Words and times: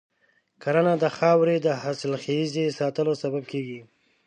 کرنه 0.61 0.93
د 1.03 1.05
خاورې 1.17 1.57
د 1.61 1.67
حاصلخیز 1.81 2.53
ساتلو 2.79 3.13
سبب 3.23 3.43
کېږي. 3.51 3.79